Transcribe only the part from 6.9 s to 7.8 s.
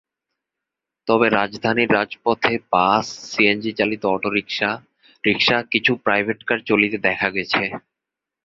দেখা গেছে।